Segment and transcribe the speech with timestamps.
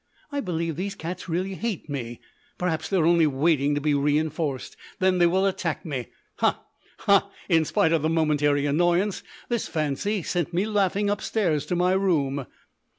[0.31, 2.21] I believe these cats really hate me.
[2.57, 4.75] Perhaps they are only waiting to be reinforced.
[4.97, 6.07] Then they will attack me.
[6.37, 6.59] Ha,
[6.97, 7.29] ha!
[7.47, 12.47] In spite of the momentary annoyance, this fancy sent me laughing upstairs to my room.